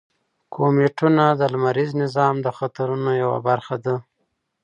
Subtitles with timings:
[0.55, 3.95] کومیټونه د لمریز نظام د خطرونو یوه برخه ده.